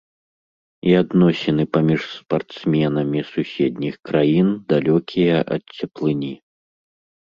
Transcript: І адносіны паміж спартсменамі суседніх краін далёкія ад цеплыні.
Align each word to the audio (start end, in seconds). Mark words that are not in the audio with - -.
І 0.91 0.95
адносіны 1.01 1.63
паміж 1.77 2.01
спартсменамі 2.15 3.19
суседніх 3.31 3.95
краін 4.13 4.47
далёкія 4.77 5.35
ад 5.57 5.63
цеплыні. 5.81 6.37